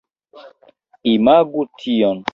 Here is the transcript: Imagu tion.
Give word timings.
Imagu 1.15 1.59
tion. 1.79 2.17